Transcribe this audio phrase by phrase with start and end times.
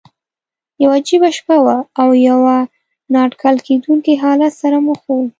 [0.83, 2.55] یوه عجیبه شپه وه، له یوه
[3.11, 5.27] نا اټکل کېدونکي حالت سره مخ ووم.